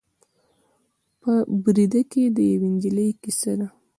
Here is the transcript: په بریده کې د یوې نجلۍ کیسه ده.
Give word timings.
په 1.21 1.31
بریده 1.63 2.01
کې 2.11 2.23
د 2.35 2.37
یوې 2.51 2.69
نجلۍ 2.75 3.09
کیسه 3.21 3.51
ده. 3.59 3.67